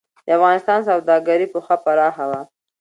د 0.25 0.27
افغانستان 0.37 0.79
سوداګري 0.87 1.45
پخوا 1.53 1.75
پراخه 1.85 2.25
وه. 2.29 2.41